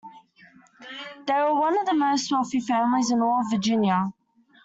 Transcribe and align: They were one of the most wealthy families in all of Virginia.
They 1.27 1.33
were 1.33 1.53
one 1.53 1.77
of 1.77 1.85
the 1.85 1.93
most 1.93 2.31
wealthy 2.31 2.59
families 2.59 3.11
in 3.11 3.21
all 3.21 3.41
of 3.41 3.51
Virginia. 3.51 4.11